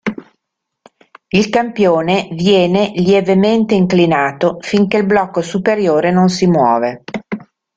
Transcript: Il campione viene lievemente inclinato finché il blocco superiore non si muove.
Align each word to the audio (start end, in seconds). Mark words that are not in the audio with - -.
Il 1.27 1.49
campione 1.49 2.29
viene 2.31 2.91
lievemente 2.95 3.75
inclinato 3.75 4.57
finché 4.61 4.97
il 4.97 5.05
blocco 5.05 5.43
superiore 5.43 6.09
non 6.09 6.27
si 6.27 6.47
muove. 6.47 7.03